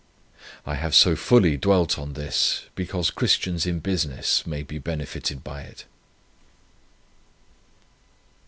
[0.65, 5.61] I have so fully dwelt on this, because Christians in business may be benefited by
[5.61, 5.85] it."